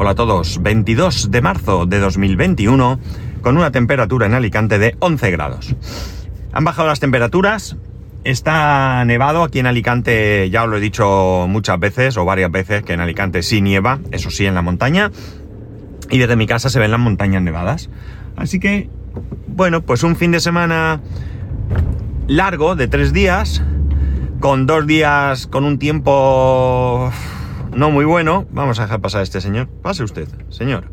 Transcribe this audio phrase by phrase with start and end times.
[0.00, 3.00] Hola a todos, 22 de marzo de 2021
[3.40, 5.74] con una temperatura en Alicante de 11 grados.
[6.52, 7.76] Han bajado las temperaturas,
[8.22, 12.84] está nevado aquí en Alicante, ya os lo he dicho muchas veces o varias veces
[12.84, 15.10] que en Alicante sí nieva, eso sí en la montaña,
[16.08, 17.90] y desde mi casa se ven las montañas nevadas.
[18.36, 18.88] Así que,
[19.48, 21.00] bueno, pues un fin de semana
[22.28, 23.64] largo de tres días,
[24.38, 27.10] con dos días con un tiempo
[27.74, 28.46] no muy bueno.
[28.50, 29.68] Vamos a dejar pasar a este señor.
[29.82, 30.90] Pase usted, señor.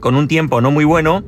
[0.00, 1.24] Con un tiempo no muy bueno,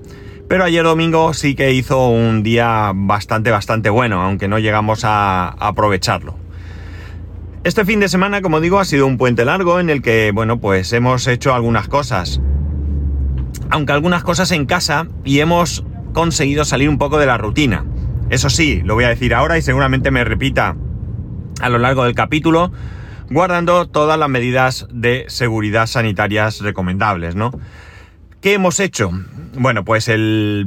[0.49, 5.49] pero ayer domingo sí que hizo un día bastante, bastante bueno, aunque no llegamos a,
[5.49, 6.37] aprovecharlo.
[7.65, 10.59] Este fin de semana, como digo, ha sido un puente largo en el que, bueno,
[10.59, 12.41] pues hemos hecho algunas cosas.
[13.71, 17.85] Aunque algunas cosas en casa y hemos conseguido salir un poco de la rutina.
[18.31, 20.77] Eso sí, lo voy a decir ahora y seguramente me repita
[21.61, 22.73] a lo largo del capítulo,
[23.31, 27.53] guardando todas las medidas de seguridad sanitarias recomendables, ¿no?
[28.41, 29.11] ¿Qué hemos hecho?
[29.55, 30.67] Bueno, pues el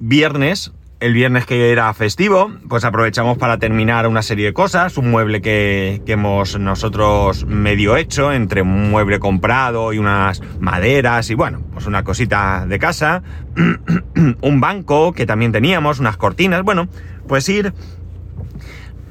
[0.00, 5.10] viernes, el viernes que era festivo, pues aprovechamos para terminar una serie de cosas, un
[5.10, 11.62] mueble que, hemos nosotros medio hecho, entre un mueble comprado y unas maderas y bueno,
[11.72, 13.22] pues una cosita de casa,
[14.40, 16.88] un banco que también teníamos, unas cortinas, bueno,
[17.28, 17.72] pues ir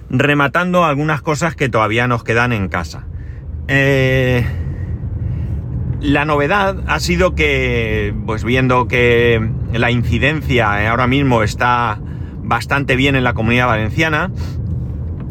[0.10, 3.06] rematando algunas cosas que todavía nos quedan en casa.
[3.68, 4.46] Eh,
[6.02, 12.00] la novedad ha sido que, pues viendo que la incidencia ahora mismo está
[12.42, 14.32] bastante bien en la comunidad valenciana,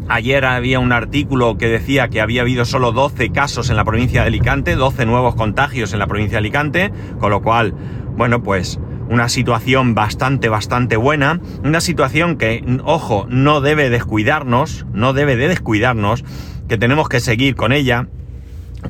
[0.07, 4.21] ayer había un artículo que decía que había habido solo 12 casos en la provincia
[4.21, 7.73] de Alicante, 12 nuevos contagios en la provincia de Alicante, con lo cual,
[8.15, 15.13] bueno, pues una situación bastante, bastante buena, una situación que, ojo, no debe descuidarnos, no
[15.13, 16.23] debe de descuidarnos,
[16.67, 18.07] que tenemos que seguir con ella,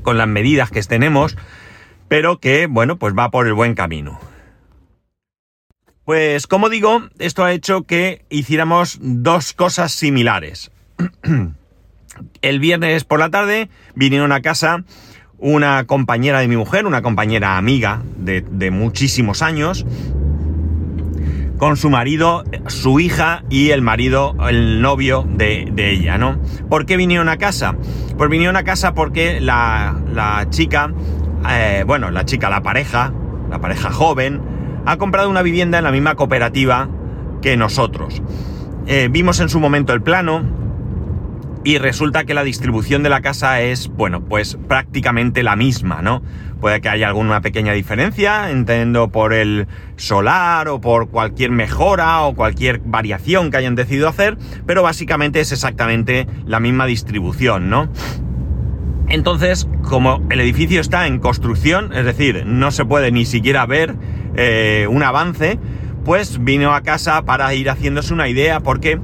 [0.03, 1.37] con las medidas que tenemos,
[2.09, 4.19] pero que, bueno, pues va por el buen camino.
[6.03, 10.71] Pues como digo, esto ha hecho que hiciéramos dos cosas similares.
[12.41, 14.83] el viernes por la tarde vinieron a casa
[15.39, 19.85] una compañera de mi mujer, una compañera amiga de, muchísimos años,
[21.57, 26.39] con su marido, su hija y el marido, el novio de, ella, ¿no?
[26.69, 27.75] ¿Por qué vinieron a casa?
[28.17, 30.91] Pues vinieron a casa porque la, chica,
[31.49, 33.13] eh, bueno, la chica, la pareja,
[33.49, 34.41] la pareja joven,
[34.85, 36.89] ha comprado una vivienda en la misma cooperativa
[37.41, 38.21] que nosotros.
[38.87, 40.43] Eh, vimos en su momento el plano,
[41.63, 46.21] y resulta que la distribución de la casa es, bueno, pues prácticamente la misma, ¿no?
[46.61, 52.35] Puede que haya alguna pequeña diferencia, entiendo por el solar o por cualquier mejora o
[52.35, 57.89] cualquier variación que hayan decidido hacer, pero básicamente es exactamente la misma distribución, ¿no?
[59.09, 63.95] Entonces, como el edificio está en construcción, es decir, no se puede ni siquiera ver
[64.35, 65.59] eh, un avance,
[66.05, 68.99] pues vino a casa para ir haciéndose una idea porque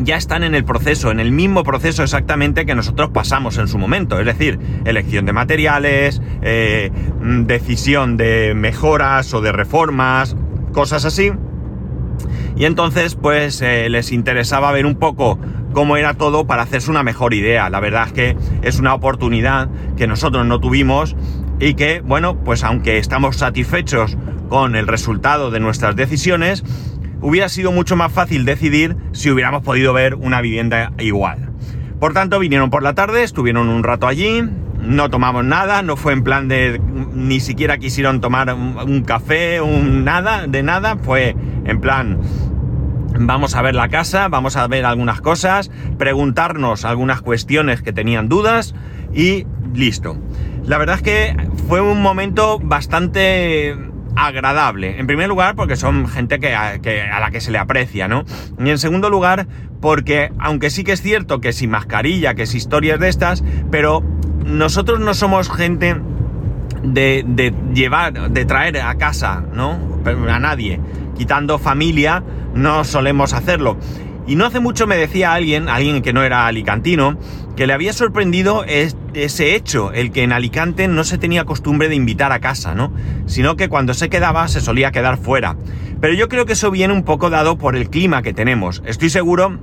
[0.00, 3.78] ya están en el proceso, en el mismo proceso exactamente que nosotros pasamos en su
[3.78, 10.36] momento, es decir, elección de materiales, eh, mm, decisión de mejoras o de reformas,
[10.72, 11.32] cosas así.
[12.56, 15.38] Y entonces, pues eh, les interesaba ver un poco
[15.72, 17.70] cómo era todo para hacerse una mejor idea.
[17.70, 21.14] La verdad es que es una oportunidad que nosotros no tuvimos
[21.60, 24.16] y que, bueno, pues aunque estamos satisfechos
[24.48, 26.64] con el resultado de nuestras decisiones,
[27.20, 31.50] hubiera sido mucho más fácil decidir si hubiéramos podido ver una vivienda igual.
[31.98, 34.42] Por tanto, vinieron por la tarde, estuvieron un rato allí,
[34.80, 36.80] no tomamos nada, no fue en plan de
[37.12, 41.34] ni siquiera quisieron tomar un, café, un nada, de nada, fue
[41.64, 42.20] en plan
[43.18, 48.28] vamos a ver la casa, vamos a ver algunas cosas, preguntarnos algunas cuestiones que tenían
[48.28, 48.74] dudas
[49.12, 50.16] y listo.
[50.64, 51.36] La verdad es que
[51.66, 53.76] fue un momento bastante
[54.16, 54.98] agradable.
[54.98, 56.78] En primer lugar, porque son gente que a,
[57.20, 58.24] la que se le aprecia, ¿no?
[58.58, 59.46] Y en segundo lugar,
[59.80, 64.02] porque aunque sí que es cierto que sin mascarilla, que es historias de estas, pero
[64.44, 65.96] nosotros no somos gente
[66.82, 69.78] de, de llevar, de traer a casa, ¿no?
[70.28, 70.80] A nadie.
[71.16, 72.22] Quitando familia,
[72.54, 73.76] no solemos hacerlo.
[74.28, 77.18] Y no hace mucho me decía alguien, alguien que no era alicantino,
[77.56, 81.94] que le había sorprendido ese hecho, el que en Alicante no se tenía costumbre de
[81.94, 82.92] invitar a casa, ¿no?
[83.24, 85.56] Sino que cuando se quedaba se solía quedar fuera.
[86.02, 88.82] Pero yo creo que eso viene un poco dado por el clima que tenemos.
[88.84, 89.58] Estoy seguro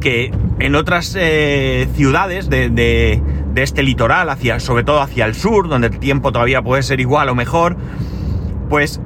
[0.00, 3.22] que en otras eh, ciudades de, de,
[3.56, 7.28] este litoral, hacia, sobre todo hacia el sur, donde el tiempo todavía puede ser igual
[7.28, 7.76] o mejor,
[8.70, 9.00] pues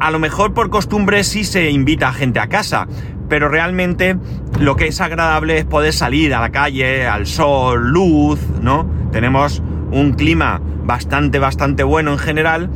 [0.00, 2.88] a lo mejor por costumbre sí se invita a gente a casa,
[3.30, 4.16] pero realmente
[4.58, 8.86] lo que es agradable es poder salir a la calle, al sol, luz, ¿no?
[9.12, 9.62] Tenemos
[9.92, 12.70] un clima bastante, bastante bueno en general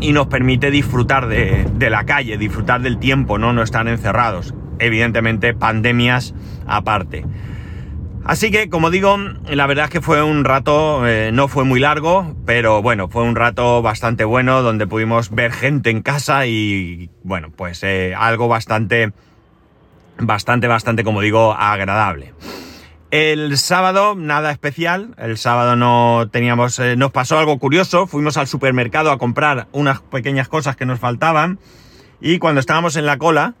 [0.00, 3.52] y nos permite disfrutar de, de, la calle, disfrutar del tiempo, ¿no?
[3.52, 4.54] No estar encerrados.
[4.78, 6.34] Evidentemente, pandemias
[6.66, 7.24] aparte.
[8.24, 9.16] Así que, como digo,
[9.48, 13.22] la verdad es que fue un rato, eh, no fue muy largo, pero bueno, fue
[13.22, 18.46] un rato bastante bueno donde pudimos ver gente en casa y, bueno, pues eh, algo
[18.46, 19.12] bastante,
[20.20, 22.34] bastante, bastante, como digo, agradable.
[23.10, 25.14] El sábado, nada especial.
[25.18, 28.06] El sábado no teníamos, eh, nos pasó algo curioso.
[28.06, 31.58] Fuimos al supermercado a comprar unas pequeñas cosas que nos faltaban.
[32.20, 33.54] Y cuando estábamos en la cola,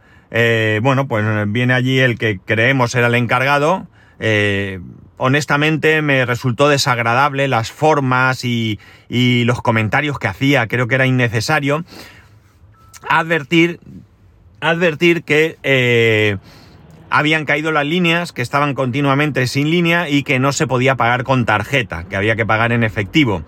[0.82, 3.88] bueno, pues viene allí el que creemos era el encargado
[4.22, 4.80] eh,
[5.16, 8.78] honestamente me resultó desagradable las formas y,
[9.08, 11.84] los comentarios que hacía, creo que era innecesario.
[13.08, 13.80] Advertir,
[14.60, 16.36] advertir que eh,
[17.10, 21.24] habían caído las líneas, que estaban continuamente sin línea y que no se podía pagar
[21.24, 23.42] con tarjeta, que había que pagar en efectivo.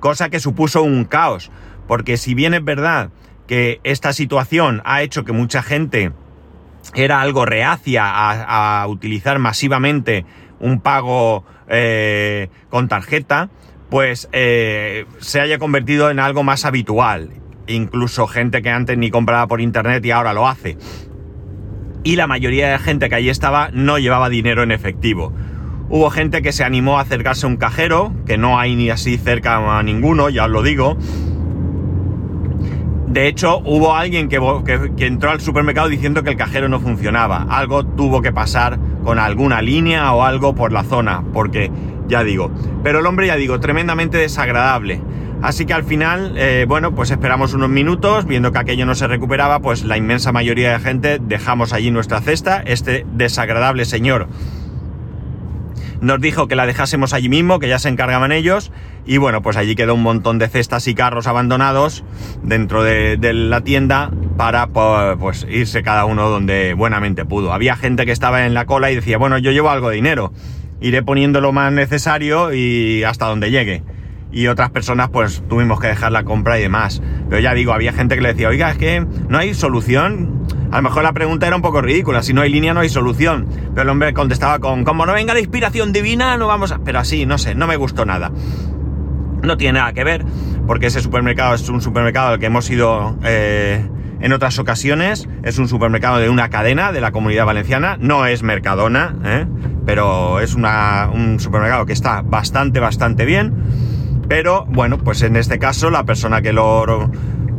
[0.00, 1.50] Cosa que supuso un caos,
[1.86, 3.10] porque si bien es verdad
[3.46, 6.12] que esta situación ha hecho que mucha gente
[6.94, 10.24] era algo reacia a, utilizar masivamente
[10.60, 13.50] un pago eh, con tarjeta,
[13.90, 17.30] pues eh, se haya convertido en algo más habitual.
[17.68, 20.76] Incluso gente que antes ni compraba por internet y ahora lo hace.
[22.02, 25.32] Y la mayoría de gente que allí estaba no llevaba dinero en efectivo.
[25.90, 29.16] Hubo gente que se animó a acercarse a un cajero, que no hay ni así
[29.16, 30.98] cerca a ninguno, ya os lo digo,
[33.08, 34.36] de hecho, hubo alguien que,
[35.06, 37.46] entró al supermercado diciendo que el cajero no funcionaba.
[37.48, 41.70] Algo tuvo que pasar con alguna línea o algo por la zona, porque
[42.06, 42.50] ya digo.
[42.82, 45.00] Pero el hombre, ya digo, tremendamente desagradable.
[45.42, 49.06] Así que al final, eh, bueno, pues esperamos unos minutos, viendo que aquello no se
[49.06, 52.62] recuperaba, pues la inmensa mayoría de gente dejamos allí nuestra cesta.
[52.64, 54.28] Este desagradable señor
[56.00, 58.70] nos dijo que la dejásemos allí mismo, que ya se encargaban ellos,
[59.04, 62.04] y bueno, pues allí quedó un montón de cestas y carros abandonados
[62.42, 67.52] dentro de, la tienda para pues irse cada uno donde buenamente pudo.
[67.52, 70.32] Había gente que estaba en la cola y decía, bueno, yo llevo algo de dinero,
[70.80, 73.82] iré poniendo lo más necesario y hasta donde llegue.
[74.30, 77.02] Y otras personas pues tuvimos que dejar la compra y demás.
[77.28, 80.76] Pero ya digo, había gente que le decía, oiga, es que no hay solución a
[80.76, 83.46] lo mejor la pregunta era un poco ridícula, si no hay línea no hay solución.
[83.70, 86.78] Pero el hombre contestaba con, como no venga la inspiración divina, no vamos a...
[86.78, 88.30] Pero así, no sé, no me gustó nada.
[89.42, 90.24] No tiene nada que ver,
[90.66, 93.88] porque ese supermercado es un supermercado al que hemos ido eh,
[94.20, 95.26] en otras ocasiones.
[95.42, 99.46] Es un supermercado de una cadena de la comunidad valenciana, no es Mercadona, ¿eh?
[99.86, 103.54] pero es un supermercado que está bastante, bastante bien.
[104.28, 107.10] Pero bueno, pues en este caso la persona que lo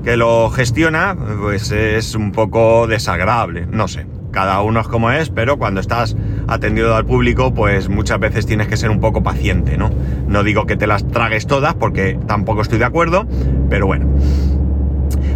[0.04, 4.08] que lo gestiona, pues es un poco desagradable, no sé.
[4.32, 6.16] Cada uno es como es, pero cuando estás
[6.48, 9.90] atendido al público, pues muchas veces tienes que ser un poco paciente, ¿no?
[10.28, 13.26] No digo que te las tragues todas, porque tampoco estoy de acuerdo,
[13.70, 14.08] pero bueno.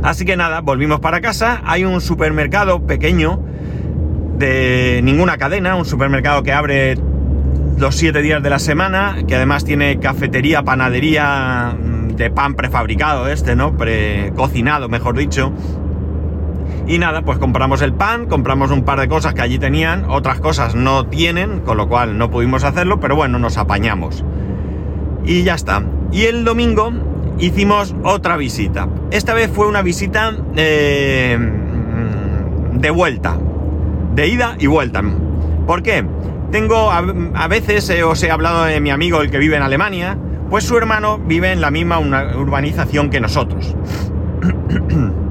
[0.04, 1.62] Así que nada, volvimos para casa.
[1.66, 3.44] Hay un supermercado pequeño
[4.38, 6.98] de ninguna cadena, un supermercado que abre
[7.84, 11.76] los siete días de la semana, que además tiene cafetería, panadería,
[12.16, 13.76] de pan prefabricado este, ¿no?
[13.76, 15.52] Precocinado, mejor dicho.
[16.88, 20.40] Y nada, pues compramos el pan, compramos un par de cosas que allí tenían, otras
[20.40, 24.24] cosas no tienen, con lo cual no pudimos hacerlo, pero bueno, nos apañamos.
[25.26, 25.84] Y ya está.
[26.14, 26.94] Y el domingo
[27.38, 28.88] hicimos otra visita.
[29.12, 31.38] Esta vez fue una visita eh,
[32.76, 33.38] de vuelta,
[34.16, 35.04] de ida y vuelta.
[35.68, 36.06] ¿Por qué?
[36.54, 40.20] Tengo, a, veces eh, os he hablado de mi amigo, el que vive en Alemania,
[40.52, 43.76] pues su hermano vive en la misma urbanización que nosotros.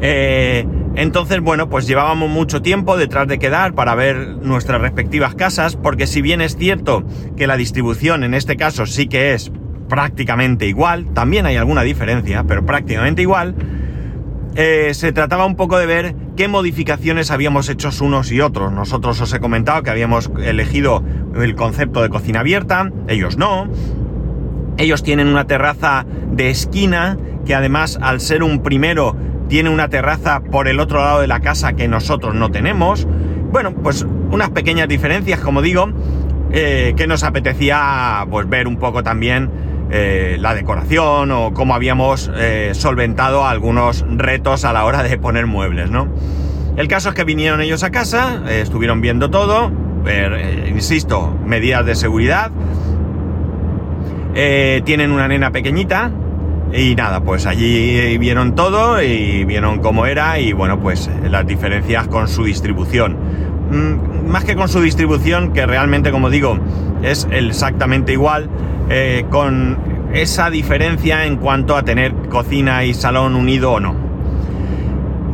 [0.00, 5.74] Eh, entonces, bueno, pues llevábamos mucho tiempo detrás de quedar para ver nuestras respectivas casas,
[5.74, 7.02] porque si bien es cierto
[7.36, 9.50] que la distribución en este caso sí que es
[9.88, 13.56] prácticamente igual, también hay alguna diferencia, pero prácticamente igual,
[14.54, 18.72] eh, se trataba un poco de ver qué modificaciones habíamos hecho unos y otros.
[18.72, 21.02] Nosotros os he comentado que habíamos elegido
[21.36, 23.68] el concepto de cocina abierta, ellos no.
[24.76, 29.16] Ellos tienen una terraza de esquina que además al ser un primero
[29.48, 33.06] tiene una terraza por el otro lado de la casa que nosotros no tenemos.
[33.50, 35.88] Bueno, pues unas pequeñas diferencias, como digo,
[36.52, 39.50] eh, que nos apetecía pues ver un poco también
[39.90, 45.46] eh, la decoración o cómo habíamos eh, solventado algunos retos a la hora de poner
[45.46, 46.08] muebles, ¿no?
[46.76, 49.72] El caso es que vinieron ellos a casa, estuvieron viendo todo,
[50.68, 52.52] insisto, medidas de seguridad,
[54.34, 56.12] eh, tienen una nena pequeñita
[56.72, 62.06] y nada, pues allí vieron todo y vieron cómo era y bueno, pues las diferencias
[62.06, 63.16] con su distribución.
[63.72, 66.58] Mm, más que con su distribución, que realmente como digo
[67.02, 68.48] es exactamente igual,
[68.90, 69.78] eh, con
[70.12, 74.08] esa diferencia en cuanto a tener cocina y salón unido o no.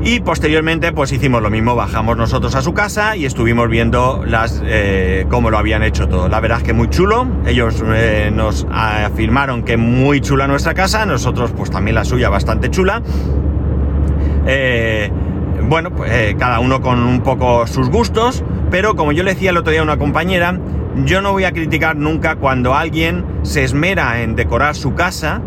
[0.02, 4.62] Y posteriormente pues hicimos lo mismo, bajamos nosotros a su casa y estuvimos viendo las
[4.66, 6.28] eh, cómo lo habían hecho todo.
[6.28, 11.06] La verdad es que muy chulo, ellos eh, nos afirmaron que muy chula nuestra casa,
[11.06, 13.02] nosotros pues también la suya bastante chula.
[15.66, 19.56] Bueno, pues cada uno con un poco sus gustos, pero como yo le decía el
[19.56, 20.58] otro día a una compañera,
[21.04, 25.42] yo no voy a criticar nunca cuando alguien se esmera en decorar su casa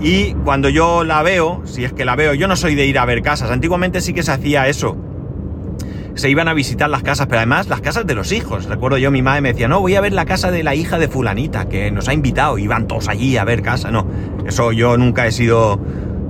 [0.00, 2.98] y cuando yo la veo, si es que la veo, yo no soy de ir
[2.98, 3.50] a ver casas.
[3.50, 4.96] Antiguamente sí que se hacía eso.
[6.14, 8.66] Se iban a visitar las casas, pero además las casas de los hijos.
[8.66, 10.98] Recuerdo yo, mi madre me decía, no, voy a ver la casa de la hija
[10.98, 12.58] de fulanita, que nos ha invitado.
[12.58, 13.90] Iban todos allí a ver casa.
[13.90, 14.06] No,
[14.46, 15.80] eso yo nunca he sido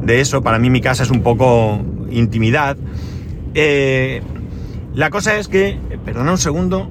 [0.02, 0.40] de eso.
[0.42, 2.78] Para mí mi casa es un poco intimidad.
[3.54, 4.23] Eh,
[4.94, 6.88] la cosa es que, perdona un segundo,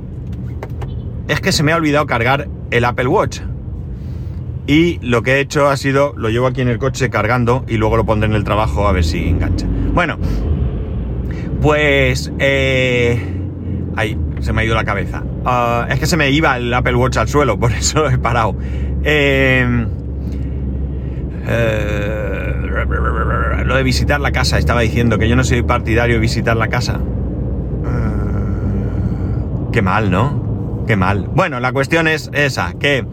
[1.27, 3.41] es que se me ha olvidado cargar el Apple Watch.
[4.65, 7.77] Y lo que he hecho ha sido, lo llevo aquí en el coche cargando y
[7.77, 9.67] luego lo pondré en el trabajo a ver si engancha.
[9.93, 10.17] Bueno,
[11.61, 12.31] pues...
[12.39, 13.21] Eh,
[13.95, 15.23] ahí, se me ha ido la cabeza.
[15.45, 18.55] Ah, es que se me iba el Apple Watch al suelo, por eso he parado.
[19.03, 19.85] Eh,
[21.45, 22.53] eh,
[23.65, 26.69] lo de visitar la casa, estaba diciendo que yo no soy partidario de visitar la
[26.69, 26.99] casa.
[29.73, 30.42] qué mal, ¿no?
[30.87, 31.29] Qué mal.
[31.33, 33.05] Bueno, la cuestión es esa, que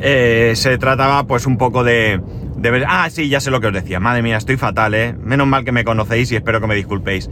[0.00, 2.20] eh, se trataba pues un poco de,
[2.56, 2.84] de ver...
[2.88, 4.00] Ah, sí, ya sé lo que os decía.
[4.00, 5.14] Madre mía, estoy fatal, ¿eh?
[5.22, 7.30] Menos mal que me conocéis y espero que me disculpéis.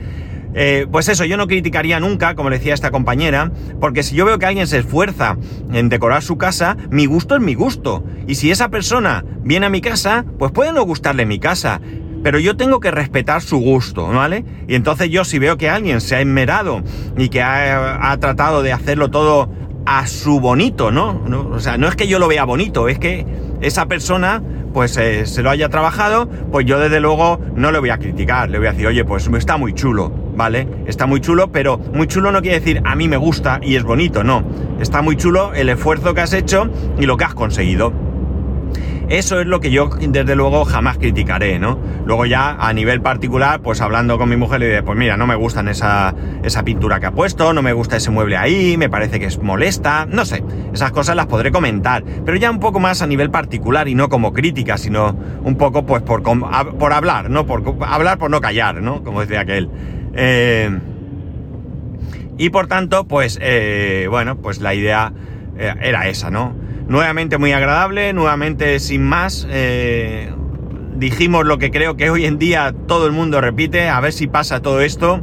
[0.56, 4.38] Eh, pues eso, yo no criticaría nunca, como decía esta compañera, porque si yo veo
[4.38, 5.36] que alguien se esfuerza
[5.72, 8.04] en decorar su casa, mi gusto es mi gusto.
[8.28, 11.80] Y si esa persona viene a mi casa, pues puede no gustarle mi casa.
[12.24, 14.46] Pero yo tengo que respetar su gusto, ¿vale?
[14.66, 16.82] Y entonces yo si veo que alguien se ha enmerado
[17.18, 19.50] y que ha, tratado de hacerlo todo
[19.84, 21.20] a su bonito, ¿no?
[21.52, 23.26] O sea, no es que yo lo vea bonito, es que
[23.60, 27.90] esa persona pues eh, se lo haya trabajado, pues yo desde luego no le voy
[27.90, 30.66] a criticar, le voy a decir, oye, pues está muy chulo, ¿vale?
[30.86, 33.84] Está muy chulo, pero muy chulo no quiere decir a mí me gusta y es
[33.84, 34.42] bonito, no.
[34.80, 38.13] Está muy chulo el esfuerzo que has hecho y lo que has conseguido.
[39.08, 41.78] Eso es lo que yo, desde luego, jamás criticaré, ¿no?
[42.06, 45.26] Luego ya, a nivel particular, pues hablando con mi mujer, le diré, pues mira, no
[45.26, 48.88] me gustan esa, esa pintura que ha puesto, no me gusta ese mueble ahí, me
[48.88, 50.42] parece que es molesta, no sé,
[50.72, 54.08] esas cosas las podré comentar, pero ya un poco más a nivel particular y no
[54.08, 57.46] como crítica, sino un poco, pues, por, por hablar, ¿no?
[57.46, 59.04] Por hablar por no callar, ¿no?
[59.04, 59.68] Como decía aquel.
[60.14, 60.70] Eh,
[62.38, 65.12] y por tanto, pues, eh, bueno, pues la idea
[65.58, 66.63] eh, era esa, ¿no?
[66.88, 69.46] Nuevamente muy agradable, nuevamente sin más.
[69.50, 70.32] Eh,
[70.96, 74.26] dijimos lo que creo que hoy en día todo el mundo repite, a ver si
[74.26, 75.20] pasa todo esto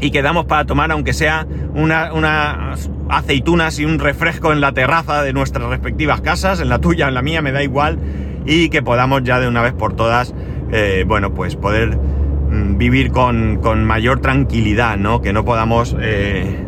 [0.00, 5.32] y quedamos para tomar, aunque sea unas aceitunas y un refresco en la terraza de
[5.32, 7.98] nuestras respectivas casas, en la tuya, en la mía, me da igual,
[8.44, 10.34] y que podamos ya de una vez por todas,
[10.72, 15.22] eh, bueno, pues poder mm, vivir con, mayor tranquilidad, ¿no?
[15.22, 15.96] Que no podamos...
[16.00, 16.64] Eh,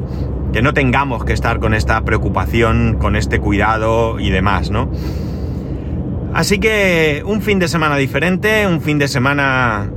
[0.56, 4.90] que no tengamos que estar con esta preocupación, con este cuidado y demás, ¿no?
[6.32, 9.90] Así que un fin de semana diferente, un fin de semana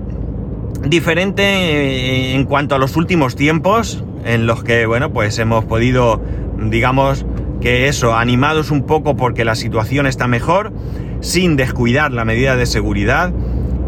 [0.86, 6.22] diferente eh, en cuanto a los últimos tiempos, en los que, bueno, pues hemos podido,
[6.58, 7.26] digamos,
[7.62, 10.74] que eso, animados un poco porque la situación está mejor,
[11.22, 13.32] sin descuidar la medida de seguridad,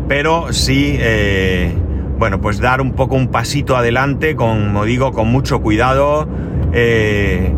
[0.08, 1.74] pero sí, eh,
[2.18, 6.30] bueno, pues dar un poco un pasito adelante, como digo, con mucho cuidado,
[6.74, 7.54] eh,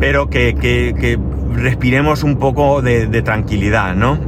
[0.00, 1.18] pero que,
[1.54, 4.18] respiremos un poco de, tranquilidad, ¿no?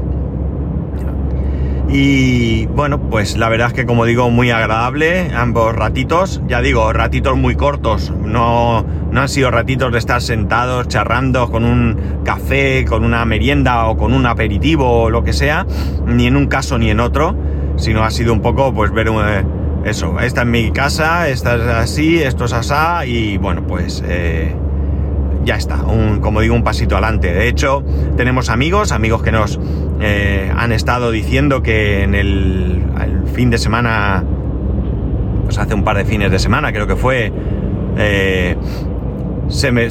[1.88, 6.92] Y bueno, pues la verdad es que como digo, muy agradable ambos ratitos, ya digo,
[6.92, 12.84] ratitos muy cortos, no, no han sido ratitos de estar sentados charrando con un café,
[12.84, 15.66] con una merienda o con un aperitivo o lo que sea,
[16.06, 17.36] ni en un caso ni en otro,
[17.76, 19.22] sino ha sido un poco pues ver un...
[19.26, 19.44] Eh,
[19.84, 24.54] eso, esta es mi casa, esta es así, esto es asá y bueno, pues eh,
[25.44, 27.32] ya está, un, como digo, un pasito adelante.
[27.32, 27.84] De hecho,
[28.16, 29.60] tenemos amigos, amigos que nos
[30.00, 32.82] eh, han estado diciendo que en el,
[33.34, 34.24] fin de semana,
[35.44, 37.32] pues hace un par de fines de semana creo que fue,
[37.98, 38.56] eh,
[39.48, 39.90] se,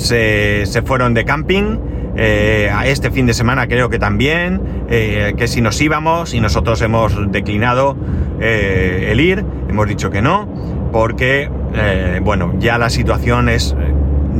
[0.65, 1.77] se, fueron de camping.
[2.17, 7.31] a este fin de semana creo que también, que si nos íbamos y nosotros hemos
[7.31, 7.97] declinado
[8.39, 10.47] el ir, hemos dicho que no,
[10.91, 13.93] porque, eh, bueno, ya la situación es eh,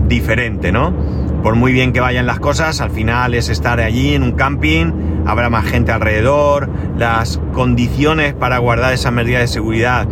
[0.08, 0.94] diferente, ¿no?
[1.42, 5.24] Por muy bien que vayan las cosas, al final es estar allí en un camping,
[5.25, 10.08] habrá más gente alrededor, las condiciones para guardar esa medida de seguridad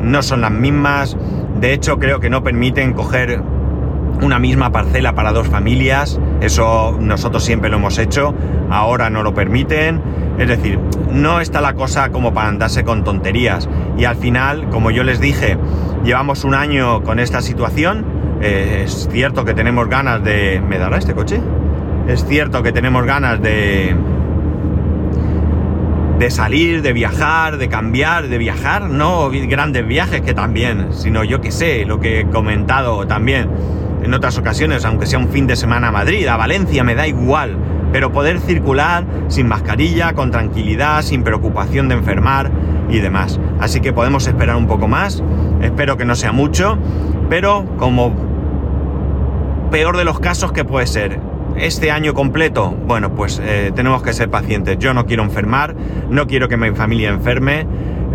[0.00, 1.16] no son las mismas,
[1.60, 3.40] de hecho creo que no permiten coger
[4.22, 8.34] una misma parcela para dos familias, eso nosotros siempre lo hemos hecho,
[8.72, 10.00] ahora no lo permiten,
[10.38, 10.78] es decir,
[11.10, 13.68] no está la cosa como para andarse con tonterías.
[13.98, 15.58] Y al final, como yo les dije,
[16.04, 18.04] llevamos un año con esta situación,
[18.40, 20.62] eh, es cierto que tenemos ganas de...
[20.66, 21.40] ¿Me dará este coche?
[22.08, 23.94] Es cierto que tenemos ganas de
[26.18, 31.40] de salir, de viajar, de cambiar, de viajar, no grandes viajes que también, sino yo
[31.40, 33.48] que sé, lo que he comentado también
[34.04, 37.08] en otras ocasiones, aunque sea un fin de semana a Madrid, a Valencia, me da
[37.08, 37.56] igual,
[37.92, 42.50] pero poder circular sin mascarilla, con tranquilidad, sin preocupación de enfermar
[42.88, 43.38] y demás.
[43.60, 45.22] Así que podemos esperar un poco más,
[45.60, 46.78] espero que no sea mucho,
[47.28, 48.14] pero como
[49.70, 51.20] peor de los casos que puede ser
[51.56, 54.78] este año completo, bueno, pues eh, tenemos que ser pacientes.
[54.78, 55.74] Yo no quiero enfermar,
[56.08, 57.66] no quiero que mi familia enferme.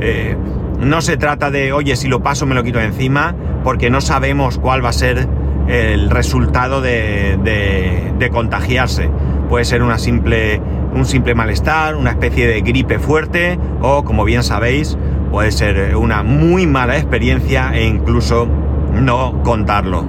[0.02, 0.36] Eh,
[0.80, 4.58] no se trata de, oye, si lo paso me lo quito encima, porque no sabemos
[4.58, 5.28] cuál va a ser
[5.68, 9.10] el resultado de, contagiarse.
[9.50, 10.62] Puede ser una simple,
[10.94, 14.98] un simple malestar, una especie de gripe fuerte o, como bien sabéis,
[15.32, 18.48] puede ser una muy mala experiencia e incluso
[18.94, 20.06] no contarlo.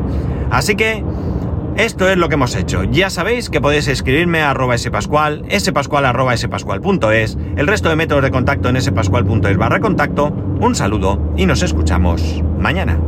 [0.50, 1.04] Así que
[1.76, 2.82] esto es lo que hemos hecho.
[2.84, 8.24] Ya sabéis que podéis escribirme a arroba spascual, spascual arroba spascual.es, el resto de métodos
[8.24, 10.26] de contacto en spascual.es barra contacto.
[10.60, 12.98] Un saludo y nos escuchamos mañana.